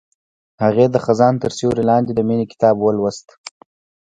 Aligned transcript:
هغې 0.63 0.85
د 0.91 0.95
خزان 1.05 1.33
تر 1.43 1.51
سیوري 1.57 1.83
لاندې 1.91 2.11
د 2.13 2.19
مینې 2.27 2.45
کتاب 2.53 2.75
ولوست. 2.79 3.27